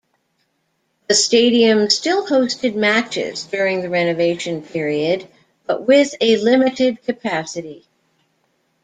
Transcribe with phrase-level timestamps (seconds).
[1.09, 5.27] The stadium still hosted matches during the renovation period,
[5.67, 7.85] but with a limited capacity.